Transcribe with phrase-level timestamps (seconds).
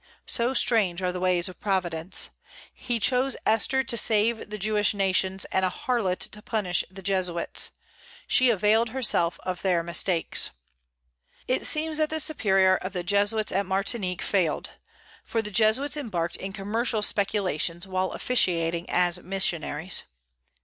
[0.25, 2.31] So strange are the ways of Providence!
[2.73, 7.69] He chose Esther to save the Jewish nation, and a harlot to punish the Jesuits.
[8.25, 10.49] She availed herself of their mistakes.
[11.47, 14.71] It seems that the Superior of the Jesuits at Martinique failed;
[15.23, 20.01] for the Jesuits embarked in commercial speculations while officiating as missionaries.